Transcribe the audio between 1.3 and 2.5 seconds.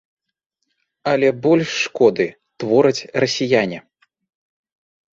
больш шкоды